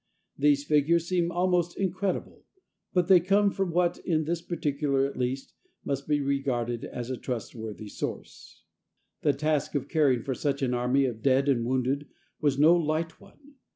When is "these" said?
0.35-0.63